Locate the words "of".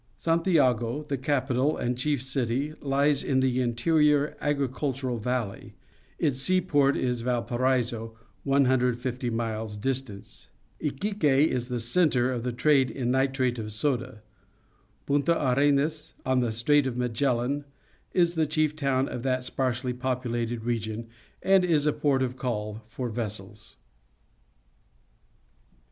12.31-12.41, 13.59-13.71, 16.87-16.97, 19.07-19.21, 22.23-22.35